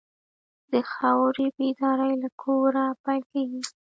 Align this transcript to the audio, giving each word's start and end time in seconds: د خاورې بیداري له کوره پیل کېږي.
د 0.71 0.73
خاورې 0.91 1.47
بیداري 1.57 2.13
له 2.23 2.29
کوره 2.41 2.85
پیل 3.03 3.23
کېږي. 3.31 3.61